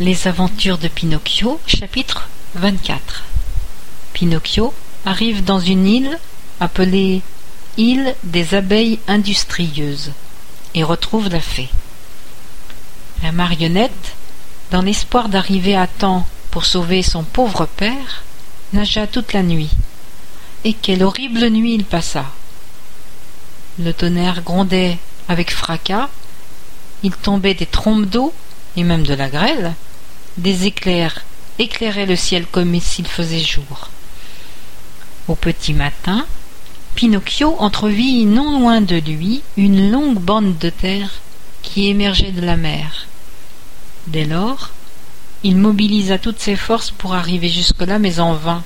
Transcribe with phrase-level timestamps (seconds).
[0.00, 3.22] Les aventures de Pinocchio, chapitre 24
[4.14, 4.72] Pinocchio
[5.04, 6.18] arrive dans une île
[6.58, 7.20] appelée
[7.76, 10.12] île des abeilles industrieuses
[10.74, 11.68] et retrouve la fée.
[13.22, 14.14] La marionnette,
[14.70, 18.22] dans l'espoir d'arriver à temps pour sauver son pauvre père,
[18.72, 19.68] nagea toute la nuit.
[20.64, 22.24] Et quelle horrible nuit il passa.
[23.78, 24.96] Le tonnerre grondait
[25.28, 26.08] avec fracas,
[27.02, 28.32] il tombait des trompes d'eau
[28.78, 29.74] et même de la grêle,
[30.36, 31.24] des éclairs
[31.58, 33.90] éclairaient le ciel comme s'il faisait jour.
[35.28, 36.26] Au petit matin,
[36.94, 41.10] Pinocchio entrevit non loin de lui une longue bande de terre
[41.62, 43.06] qui émergeait de la mer.
[44.06, 44.70] Dès lors,
[45.42, 48.62] il mobilisa toutes ses forces pour arriver jusque-là, mais en vain.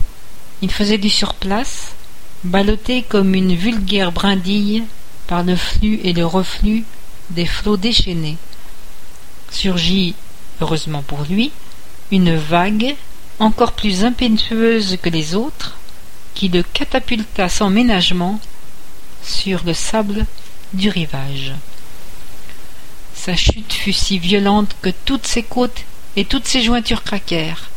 [0.62, 1.92] Il faisait du surplace,
[2.44, 4.84] ballotté comme une vulgaire brindille
[5.26, 6.84] par le flux et le reflux
[7.30, 8.36] des flots déchaînés.
[9.50, 10.14] Surgit,
[10.60, 11.52] heureusement pour lui,
[12.10, 12.96] une vague
[13.38, 15.76] encore plus impétueuse que les autres,
[16.34, 18.40] qui le catapulta sans ménagement
[19.22, 20.26] sur le sable
[20.72, 21.52] du rivage.
[23.14, 25.84] Sa chute fut si violente que toutes ses côtes
[26.16, 27.70] et toutes ses jointures craquèrent.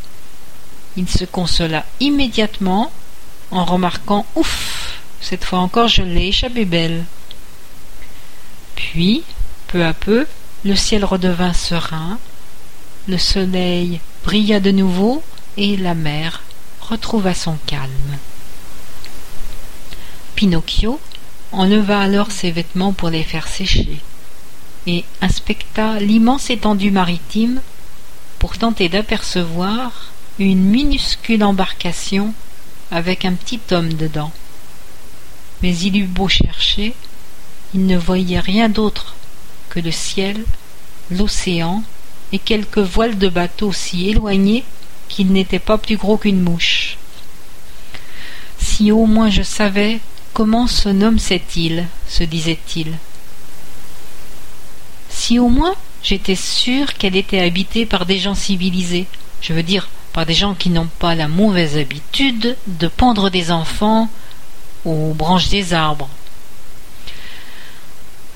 [0.98, 2.92] Il se consola immédiatement
[3.52, 7.06] en remarquant Ouf Cette fois encore je l'ai échappé belle.
[8.76, 9.24] Puis,
[9.68, 10.28] peu à peu,
[10.66, 12.20] le ciel redevint serein,
[13.08, 15.24] le soleil brilla de nouveau
[15.56, 16.44] et la mer
[16.82, 18.18] retrouva son calme.
[20.36, 21.00] Pinocchio
[21.52, 24.00] enleva alors ses vêtements pour les faire sécher
[24.86, 27.62] et inspecta l'immense étendue maritime
[28.40, 32.34] pour tenter d'apercevoir une minuscule embarcation
[32.92, 34.32] avec un petit homme dedans.
[35.64, 36.94] Mais il eut beau chercher,
[37.74, 39.16] il ne voyait rien d'autre
[39.70, 40.44] que le ciel,
[41.10, 41.84] l'océan
[42.32, 44.64] et quelques voiles de bateaux si éloignés
[45.10, 46.98] qu'ils n'étaient pas plus gros qu'une mouche.
[48.60, 50.00] Si au moins je savais
[50.34, 52.94] comment se nomme cette île, se disait-il.
[55.10, 59.08] Si au moins j'étais sûr qu'elle était habitée par des gens civilisés,
[59.42, 63.52] je veux dire par des gens qui n'ont pas la mauvaise habitude de pendre des
[63.52, 64.10] enfants
[64.84, 66.10] aux branches des arbres.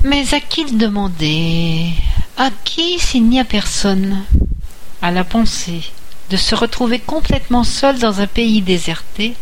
[0.03, 1.93] Mais à qui demander?
[2.43, 4.23] À qui s'il n'y a personne?
[4.99, 5.83] À la pensée
[6.31, 9.35] de se retrouver complètement seul dans un pays déserté,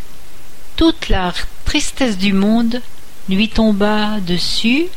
[0.76, 1.32] toute la
[1.64, 2.82] tristesse du monde
[3.30, 4.88] lui tomba dessus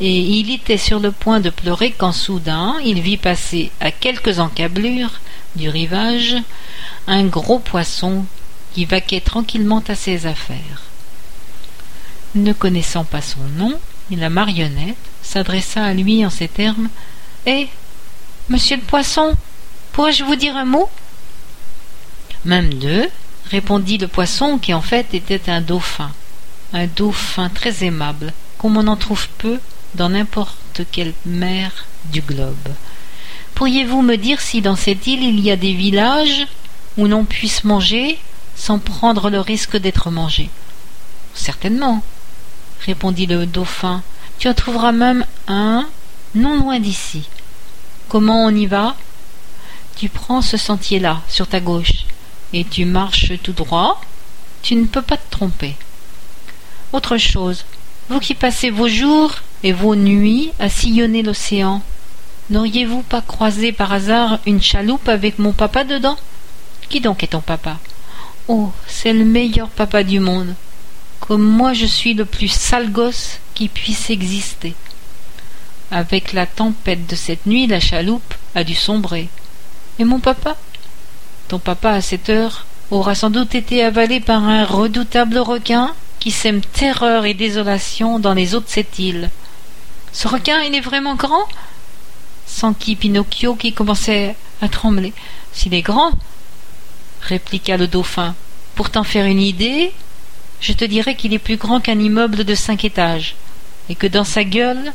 [0.00, 4.38] et il était sur le point de pleurer quand soudain il vit passer à quelques
[4.38, 5.20] encablures
[5.54, 6.36] du rivage
[7.06, 8.24] un gros poisson
[8.72, 10.84] qui vaquait tranquillement à ses affaires.
[12.34, 13.78] Ne connaissant pas son nom,
[14.10, 16.88] la marionnette s'adressa à lui en ces termes.
[17.46, 17.68] Eh.
[18.48, 19.34] Monsieur le poisson,
[19.92, 20.88] pourrais-je vous dire un mot?
[22.44, 23.08] Même deux,
[23.50, 26.10] répondit le poisson qui en fait était un dauphin.
[26.72, 29.58] Un dauphin très aimable, comme on en trouve peu
[29.94, 32.68] dans n'importe quelle mer du globe.
[33.54, 36.46] Pourriez-vous me dire si dans cette île il y a des villages
[36.96, 38.18] où l'on puisse manger
[38.54, 40.48] sans prendre le risque d'être mangé?
[41.34, 42.02] Certainement,
[42.86, 44.02] répondit le dauphin.
[44.38, 45.86] Tu en trouveras même un
[46.34, 47.24] non loin d'ici.
[48.08, 48.96] Comment on y va?
[49.96, 52.06] Tu prends ce sentier-là, sur ta gauche,
[52.52, 54.00] et tu marches tout droit.
[54.62, 55.76] Tu ne peux pas te tromper.
[56.92, 57.64] Autre chose,
[58.08, 61.82] vous qui passez vos jours et vos nuits à sillonner l'océan,
[62.50, 66.16] n'auriez-vous pas croisé par hasard une chaloupe avec mon papa dedans?
[66.88, 67.78] Qui donc est ton papa?
[68.48, 70.54] Oh, c'est le meilleur papa du monde.
[71.20, 74.74] Comme moi je suis le plus sale gosse qui puisse exister.
[75.94, 79.28] Avec la tempête de cette nuit, la chaloupe a dû sombrer.
[79.98, 80.56] Et mon papa?
[81.48, 86.30] Ton papa, à cette heure, aura sans doute été avalé par un redoutable requin qui
[86.30, 89.28] sème terreur et désolation dans les eaux de cette île.
[90.14, 91.46] Ce requin, il est vraiment grand?
[92.46, 95.12] S'enquit Pinocchio qui commençait à trembler.
[95.52, 96.12] S'il est grand,
[97.20, 98.34] répliqua le dauphin,
[98.76, 99.92] pour t'en faire une idée,
[100.60, 103.36] je te dirais qu'il est plus grand qu'un immeuble de cinq étages,
[103.90, 104.92] et que dans sa gueule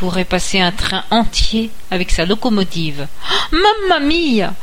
[0.00, 3.06] pourrait passer un train entier avec sa locomotive.
[3.52, 3.56] Oh,
[3.90, 4.54] mamma mia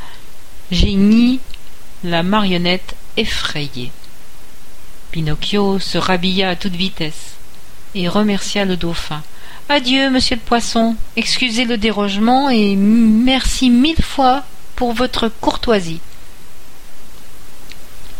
[2.02, 3.92] la marionnette effrayée.
[5.12, 7.36] Pinocchio se rhabilla à toute vitesse
[7.94, 9.22] et remercia le dauphin.
[9.68, 10.96] Adieu, monsieur le poisson.
[11.14, 14.42] Excusez le dérogement et merci mille fois
[14.74, 16.00] pour votre courtoisie.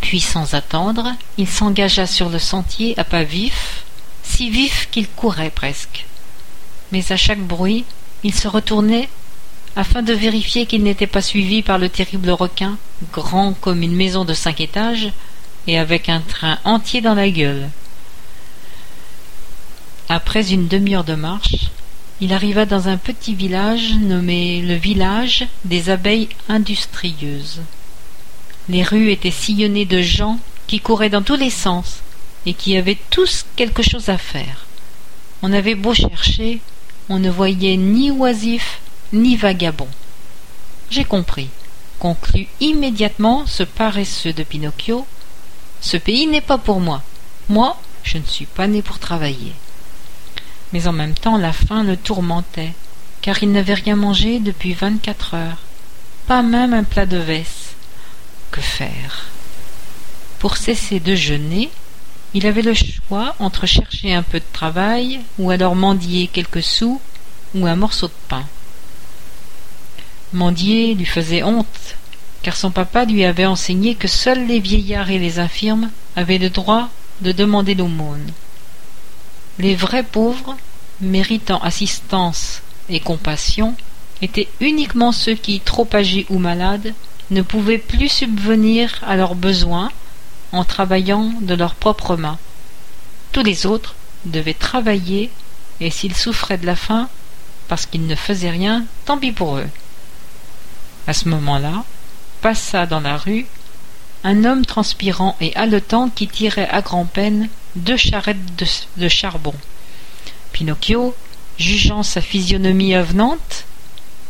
[0.02, 3.82] Puis, sans attendre, il s'engagea sur le sentier à pas vifs,
[4.22, 6.06] si vifs qu'il courait presque.
[6.92, 7.84] Mais à chaque bruit,
[8.24, 9.08] il se retournait
[9.76, 12.78] afin de vérifier qu'il n'était pas suivi par le terrible requin,
[13.12, 15.12] grand comme une maison de cinq étages,
[15.66, 17.68] et avec un train entier dans la gueule.
[20.08, 21.70] Après une demi-heure de marche,
[22.20, 27.60] il arriva dans un petit village nommé le village des abeilles industrieuses.
[28.68, 32.00] Les rues étaient sillonnées de gens qui couraient dans tous les sens
[32.46, 34.66] et qui avaient tous quelque chose à faire.
[35.42, 36.60] On avait beau chercher,
[37.08, 38.80] on ne voyait ni oisifs
[39.12, 39.88] ni vagabonds.
[40.90, 41.48] J'ai compris,
[41.98, 45.06] conclut immédiatement ce paresseux de Pinocchio.
[45.80, 47.02] Ce pays n'est pas pour moi.
[47.48, 49.52] Moi, je ne suis pas né pour travailler.
[50.72, 52.72] Mais en même temps la faim le tourmentait,
[53.22, 55.58] car il n'avait rien mangé depuis vingt-quatre heures,
[56.26, 57.74] pas même un plat de vesse.
[58.50, 59.26] Que faire?
[60.38, 61.70] Pour cesser de jeûner,
[62.34, 67.00] il avait le choix entre chercher un peu de travail ou alors mendier quelques sous
[67.54, 68.44] ou un morceau de pain.
[70.32, 71.96] Mendier lui faisait honte,
[72.42, 76.50] car son papa lui avait enseigné que seuls les vieillards et les infirmes avaient le
[76.50, 76.90] droit
[77.22, 78.30] de demander l'aumône.
[79.58, 80.56] Les vrais pauvres,
[81.00, 82.60] méritant assistance
[82.90, 83.74] et compassion,
[84.20, 86.92] étaient uniquement ceux qui, trop âgés ou malades,
[87.30, 89.90] ne pouvaient plus subvenir à leurs besoins
[90.52, 92.38] en travaillant de leurs propres mains.
[93.32, 95.30] Tous les autres devaient travailler,
[95.80, 97.08] et s'ils souffraient de la faim,
[97.68, 99.68] parce qu'ils ne faisaient rien, tant pis pour eux.
[101.06, 101.84] À ce moment-là,
[102.40, 103.46] passa dans la rue
[104.24, 108.38] un homme transpirant et haletant qui tirait à grand-peine deux charrettes
[108.96, 109.54] de, charbon.
[110.52, 111.14] Pinocchio,
[111.58, 113.64] jugeant sa physionomie avenante,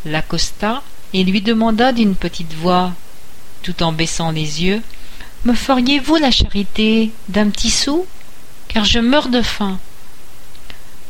[0.05, 0.83] l'accosta
[1.15, 2.93] et lui demanda d'une petite voix,
[3.63, 4.83] tout en baissant les yeux,
[5.45, 8.07] Me feriez-vous la charité d'un petit sou?
[8.69, 9.79] Car je meurs de faim.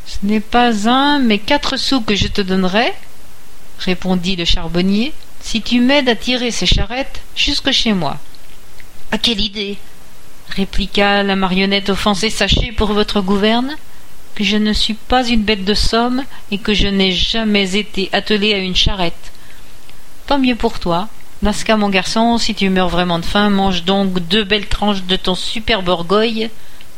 [0.05, 2.93] Ce n'est pas un, mais quatre sous que je te donnerai,
[3.79, 8.17] répondit le charbonnier, si tu m'aides à tirer ces charrettes jusque chez moi.
[9.11, 9.77] À quelle idée?
[10.49, 12.29] répliqua la marionnette offensée.
[12.29, 13.75] Sachez pour votre gouverne
[14.35, 18.09] que je ne suis pas une bête de somme et que je n'ai jamais été
[18.13, 19.31] attelée à une charrette.
[20.27, 21.07] Tant mieux pour toi.
[21.41, 25.15] Cas, mon garçon, si tu meurs vraiment de faim, mange donc deux belles tranches de
[25.15, 26.49] ton superbe orgueil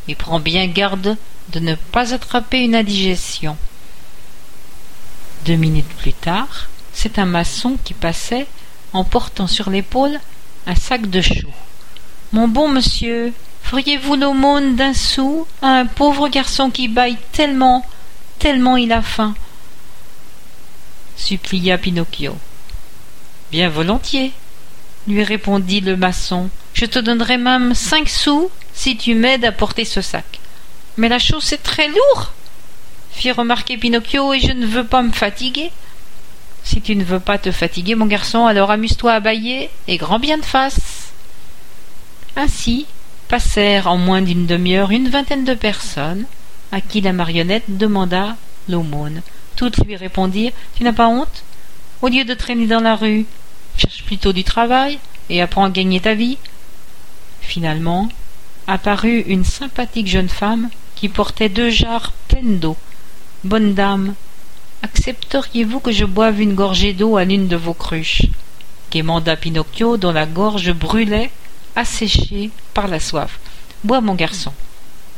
[0.07, 1.15] et prends bien garde
[1.49, 3.55] de ne pas attraper une indigestion.
[5.45, 8.47] Deux minutes plus tard, c'est un maçon qui passait
[8.93, 10.19] en portant sur l'épaule
[10.65, 11.53] un sac de choux.
[12.31, 13.33] Mon bon monsieur,
[13.63, 17.85] feriez-vous l'aumône d'un sou à un pauvre garçon qui baille tellement,
[18.39, 19.35] tellement il a faim?
[21.15, 22.35] supplia Pinocchio.
[23.51, 24.31] Bien volontiers,
[25.07, 26.49] lui répondit le maçon.
[26.73, 30.39] Je te donnerai même cinq sous si tu m'aides à porter ce sac.
[30.95, 32.27] Mais la chose est très lourde,
[33.11, 35.71] fit remarquer Pinocchio, et je ne veux pas me fatiguer.
[36.63, 40.19] Si tu ne veux pas te fatiguer, mon garçon, alors amuse-toi à bailler et grand
[40.19, 41.11] bien de face.
[42.37, 42.85] Ainsi
[43.27, 46.25] passèrent en moins d'une demi-heure une vingtaine de personnes,
[46.71, 48.37] à qui la marionnette demanda
[48.69, 49.21] l'aumône.
[49.57, 51.43] Toutes lui répondirent Tu n'as pas honte?
[52.01, 53.25] Au lieu de traîner dans la rue,
[53.77, 56.37] cherche plutôt du travail et apprends à gagner ta vie.
[57.41, 58.09] Finalement,
[58.67, 62.77] apparut une sympathique jeune femme qui portait deux jarres pleines d'eau.
[63.43, 64.13] Bonne dame,
[64.83, 68.23] accepteriez-vous que je boive une gorgée d'eau à l'une de vos cruches?
[68.91, 71.31] quémanda Pinocchio dont la gorge brûlait,
[71.75, 73.39] asséchée par la soif.
[73.83, 74.53] Bois, mon garçon,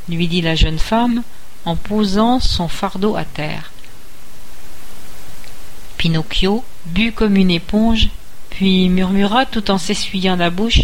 [0.07, 1.23] lui dit la jeune femme
[1.65, 3.71] en posant son fardeau à terre.
[5.97, 8.09] Pinocchio but comme une éponge,
[8.53, 10.81] puis murmura tout en s'essuyant la bouche.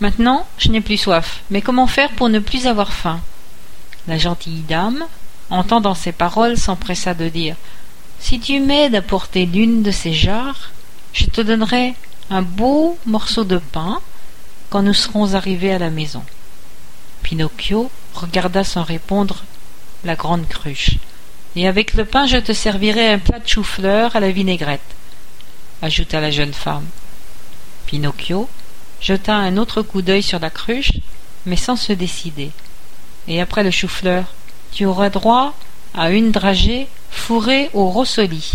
[0.00, 3.20] Maintenant, je n'ai plus soif, mais comment faire pour ne plus avoir faim?
[4.06, 5.04] La gentille dame,
[5.50, 7.56] entendant ces paroles, s'empressa de dire
[8.20, 10.70] si tu m'aides à porter l'une de ces jarres,
[11.12, 11.94] je te donnerai
[12.30, 14.00] un beau morceau de pain
[14.70, 16.22] quand nous serons arrivés à la maison.
[17.22, 19.44] Pinocchio regarda sans répondre
[20.04, 20.96] la grande cruche.
[21.56, 24.80] Et avec le pain, je te servirai un plat de chou-fleur à la vinaigrette,
[25.84, 26.86] ajouta la jeune femme.
[27.86, 28.48] Pinocchio
[29.02, 30.92] jeta un autre coup d'œil sur la cruche,
[31.44, 32.50] mais sans se décider.
[33.28, 34.24] Et après le chou-fleur,
[34.72, 35.54] tu auras droit
[35.92, 38.54] à une dragée fourrée au rossolis.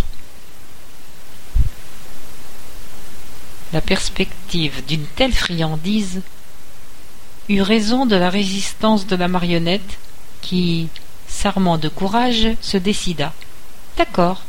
[3.73, 6.23] La perspective d'une telle friandise
[7.47, 9.99] eut raison de la résistance de la marionnette
[10.41, 10.89] qui,
[11.27, 13.33] s'armant de courage, se décida.
[13.97, 14.41] D'accord,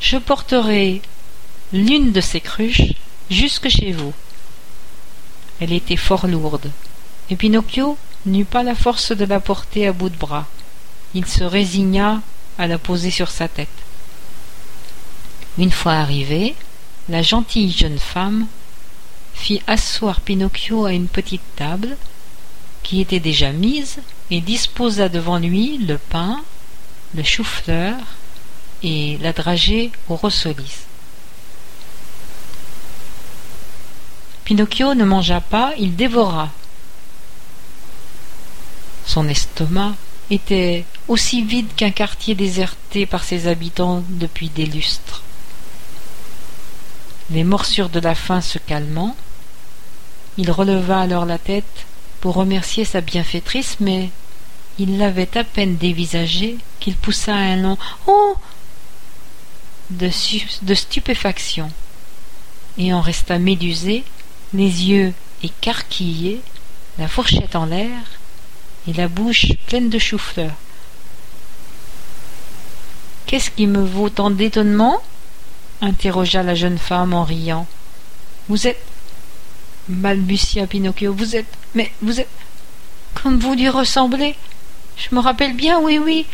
[0.00, 1.02] je porterai
[1.72, 2.92] l'une de ces cruches
[3.30, 4.12] jusque chez vous.
[5.60, 6.70] Elle était fort lourde,
[7.30, 10.46] et Pinocchio n'eut pas la force de la porter à bout de bras
[11.16, 12.20] il se résigna
[12.58, 13.68] à la poser sur sa tête.
[15.58, 16.54] Une fois arrivé,
[17.08, 18.46] la gentille jeune femme
[19.34, 21.96] fit asseoir Pinocchio à une petite table
[22.82, 23.98] qui était déjà mise
[24.30, 26.42] et disposa devant lui le pain,
[27.14, 27.96] le chou-fleur
[28.82, 30.84] et la dragée au rossolis.
[34.46, 36.50] Pinocchio ne mangea pas, il dévora.
[39.04, 39.96] Son estomac
[40.30, 45.24] était aussi vide qu'un quartier déserté par ses habitants depuis des lustres.
[47.30, 49.16] Les morsures de la faim se calmant,
[50.38, 51.86] il releva alors la tête
[52.20, 54.10] pour remercier sa bienfaitrice, mais
[54.78, 58.36] il l'avait à peine dévisagée qu'il poussa un long Oh
[59.90, 60.08] de,
[60.62, 61.68] de stupéfaction
[62.78, 64.04] et en resta médusé,
[64.54, 65.12] les yeux
[65.42, 66.40] écarquillés,
[66.98, 67.98] la fourchette en l'air
[68.88, 70.52] et la bouche pleine de chou-fleur.
[73.26, 75.02] Qu'est-ce qui me vaut tant d'étonnement?
[75.82, 77.66] interrogea la jeune femme en riant.
[78.48, 78.82] Vous êtes.
[79.88, 81.12] balbutia Pinocchio.
[81.12, 81.52] Vous êtes.
[81.74, 82.28] Mais vous êtes.
[83.14, 84.36] comme vous lui ressemblez.
[84.96, 86.26] Je me rappelle bien, oui, oui.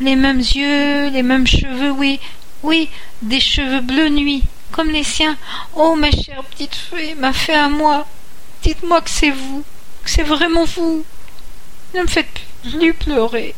[0.00, 2.18] Les mêmes yeux, les mêmes cheveux, oui.
[2.62, 2.88] Oui,
[3.22, 5.36] des cheveux bleu nuit, comme les siens.
[5.74, 8.06] Oh, ma chère petite fée, ma fée à moi.
[8.62, 9.64] Dites-moi que c'est vous,
[10.04, 11.04] que c'est vraiment vous.
[11.94, 13.54] Ne me faites plus pleurer.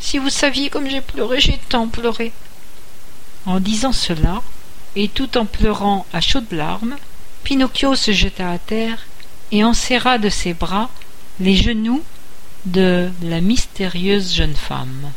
[0.00, 2.32] Si vous saviez comme j'ai pleuré, j'ai tant pleuré.
[3.46, 4.42] En disant cela,
[4.96, 6.96] et tout en pleurant à chaudes larmes,
[7.44, 9.06] Pinocchio se jeta à terre
[9.50, 10.90] et enserra de ses bras
[11.40, 12.02] les genoux
[12.64, 15.10] de la mystérieuse jeune femme.